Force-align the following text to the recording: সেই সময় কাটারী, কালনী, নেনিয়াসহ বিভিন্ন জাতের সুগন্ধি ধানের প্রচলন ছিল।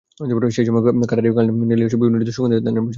সেই 0.51 0.65
সময় 0.67 0.81
কাটারী, 1.07 1.27
কালনী, 1.37 1.51
নেনিয়াসহ 1.61 1.97
বিভিন্ন 1.97 2.17
জাতের 2.19 2.35
সুগন্ধি 2.37 2.55
ধানের 2.57 2.73
প্রচলন 2.73 2.77
ছিল। 2.77 2.89